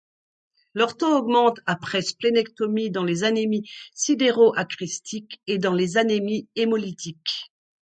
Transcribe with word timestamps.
Leur 0.73 0.97
taux 0.97 1.15
augmente 1.15 1.59
après 1.67 2.01
splénectomie, 2.01 2.89
dans 2.89 3.03
les 3.03 3.23
anémies 3.23 3.69
sidéroachrestiques 3.93 5.43
et 5.45 5.59
dans 5.59 5.75
les 5.75 5.97
anémies 5.97 6.47
hémolytiques. 6.55 7.51